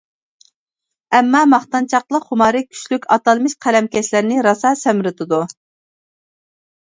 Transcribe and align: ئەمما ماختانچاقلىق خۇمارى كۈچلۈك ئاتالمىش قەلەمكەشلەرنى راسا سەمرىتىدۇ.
ئەمما 1.17 1.41
ماختانچاقلىق 1.49 2.23
خۇمارى 2.29 2.63
كۈچلۈك 2.71 3.05
ئاتالمىش 3.15 3.55
قەلەمكەشلەرنى 3.65 4.39
راسا 4.49 4.71
سەمرىتىدۇ. 4.85 5.41